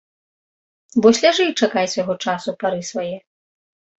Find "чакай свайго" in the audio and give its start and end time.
1.67-2.15